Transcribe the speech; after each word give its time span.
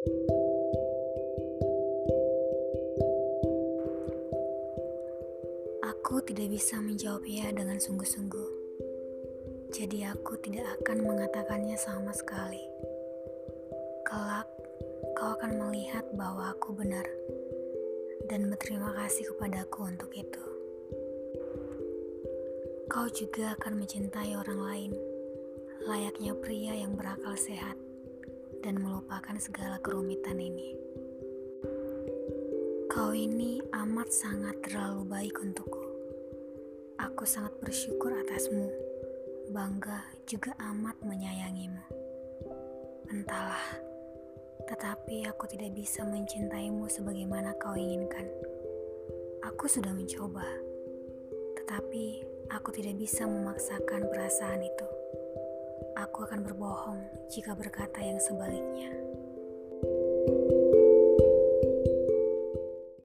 Aku 0.00 0.08
tidak 6.24 6.48
bisa 6.48 6.80
menjawab 6.80 7.20
ya 7.28 7.52
dengan 7.52 7.76
sungguh-sungguh. 7.76 8.48
Jadi 9.76 10.08
aku 10.08 10.40
tidak 10.40 10.80
akan 10.80 11.04
mengatakannya 11.04 11.76
sama 11.76 12.16
sekali. 12.16 12.64
Kelak, 14.08 14.48
kau 15.20 15.36
akan 15.36 15.68
melihat 15.68 16.08
bahwa 16.16 16.56
aku 16.56 16.72
benar 16.72 17.04
dan 18.32 18.48
berterima 18.48 18.96
kasih 19.04 19.28
kepadaku 19.36 19.84
untuk 19.84 20.08
itu. 20.16 20.44
Kau 22.88 23.04
juga 23.12 23.52
akan 23.60 23.84
mencintai 23.84 24.32
orang 24.32 24.60
lain, 24.64 24.92
layaknya 25.84 26.32
pria 26.40 26.72
yang 26.88 26.96
berakal 26.96 27.36
sehat 27.36 27.89
dan 28.58 28.82
melupakan 28.82 29.38
segala 29.38 29.78
kerumitan 29.78 30.36
ini. 30.36 30.74
Kau 32.90 33.14
ini 33.14 33.62
amat 33.70 34.10
sangat 34.10 34.58
terlalu 34.66 35.06
baik 35.06 35.38
untukku. 35.38 35.80
Aku 37.00 37.24
sangat 37.24 37.54
bersyukur 37.62 38.12
atasmu, 38.12 38.68
bangga 39.54 40.04
juga 40.28 40.52
amat 40.58 40.98
menyayangimu. 41.00 41.80
Entahlah, 43.08 43.66
tetapi 44.68 45.24
aku 45.30 45.48
tidak 45.48 45.72
bisa 45.72 46.04
mencintaimu 46.04 46.90
sebagaimana 46.90 47.56
kau 47.56 47.72
inginkan. 47.78 48.28
Aku 49.48 49.64
sudah 49.64 49.96
mencoba, 49.96 50.44
tetapi 51.56 52.26
aku 52.52 52.68
tidak 52.74 53.00
bisa 53.00 53.24
memaksakan 53.24 54.10
perasaan 54.12 54.60
itu. 54.66 54.99
Aku 55.98 56.22
akan 56.22 56.46
berbohong 56.46 57.00
jika 57.26 57.56
berkata 57.58 57.98
yang 57.98 58.22
sebaliknya. 58.22 59.09